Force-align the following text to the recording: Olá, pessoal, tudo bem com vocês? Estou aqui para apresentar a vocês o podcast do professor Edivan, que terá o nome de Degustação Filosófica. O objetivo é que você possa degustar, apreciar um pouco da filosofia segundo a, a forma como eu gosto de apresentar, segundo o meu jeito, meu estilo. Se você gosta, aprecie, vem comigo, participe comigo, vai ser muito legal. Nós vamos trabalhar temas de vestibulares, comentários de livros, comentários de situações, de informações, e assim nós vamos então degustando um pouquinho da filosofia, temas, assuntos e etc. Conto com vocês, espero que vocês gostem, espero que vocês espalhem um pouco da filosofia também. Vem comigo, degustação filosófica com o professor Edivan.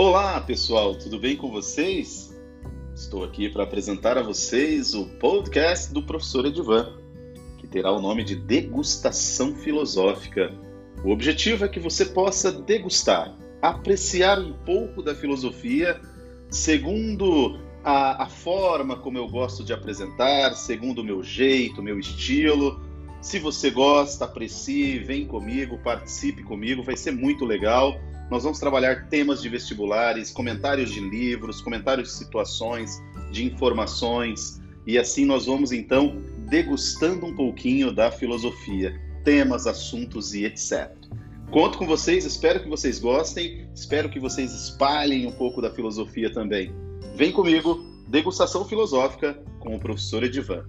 Olá, 0.00 0.40
pessoal, 0.40 0.94
tudo 0.94 1.18
bem 1.18 1.36
com 1.36 1.50
vocês? 1.50 2.32
Estou 2.94 3.24
aqui 3.24 3.48
para 3.48 3.64
apresentar 3.64 4.16
a 4.16 4.22
vocês 4.22 4.94
o 4.94 5.06
podcast 5.18 5.92
do 5.92 6.04
professor 6.04 6.46
Edivan, 6.46 6.92
que 7.58 7.66
terá 7.66 7.90
o 7.90 8.00
nome 8.00 8.22
de 8.22 8.36
Degustação 8.36 9.56
Filosófica. 9.56 10.54
O 11.04 11.10
objetivo 11.10 11.64
é 11.64 11.68
que 11.68 11.80
você 11.80 12.04
possa 12.04 12.52
degustar, 12.52 13.36
apreciar 13.60 14.38
um 14.38 14.52
pouco 14.52 15.02
da 15.02 15.16
filosofia 15.16 16.00
segundo 16.48 17.58
a, 17.82 18.22
a 18.22 18.28
forma 18.28 18.94
como 18.94 19.18
eu 19.18 19.26
gosto 19.26 19.64
de 19.64 19.72
apresentar, 19.72 20.54
segundo 20.54 21.00
o 21.00 21.04
meu 21.04 21.24
jeito, 21.24 21.82
meu 21.82 21.98
estilo. 21.98 22.80
Se 23.20 23.40
você 23.40 23.68
gosta, 23.68 24.26
aprecie, 24.26 25.00
vem 25.00 25.26
comigo, 25.26 25.76
participe 25.78 26.44
comigo, 26.44 26.84
vai 26.84 26.96
ser 26.96 27.10
muito 27.10 27.44
legal. 27.44 28.00
Nós 28.30 28.42
vamos 28.42 28.58
trabalhar 28.58 29.08
temas 29.08 29.40
de 29.40 29.48
vestibulares, 29.48 30.30
comentários 30.30 30.90
de 30.90 31.00
livros, 31.00 31.60
comentários 31.60 32.08
de 32.08 32.14
situações, 32.14 33.02
de 33.30 33.44
informações, 33.44 34.60
e 34.86 34.98
assim 34.98 35.24
nós 35.24 35.46
vamos 35.46 35.72
então 35.72 36.22
degustando 36.48 37.26
um 37.26 37.34
pouquinho 37.34 37.92
da 37.92 38.10
filosofia, 38.10 38.98
temas, 39.24 39.66
assuntos 39.66 40.34
e 40.34 40.44
etc. 40.44 40.90
Conto 41.50 41.78
com 41.78 41.86
vocês, 41.86 42.26
espero 42.26 42.62
que 42.62 42.68
vocês 42.68 42.98
gostem, 42.98 43.66
espero 43.74 44.10
que 44.10 44.20
vocês 44.20 44.52
espalhem 44.52 45.26
um 45.26 45.32
pouco 45.32 45.62
da 45.62 45.70
filosofia 45.70 46.30
também. 46.30 46.70
Vem 47.14 47.32
comigo, 47.32 47.82
degustação 48.06 48.64
filosófica 48.66 49.42
com 49.58 49.74
o 49.74 49.80
professor 49.80 50.22
Edivan. 50.22 50.64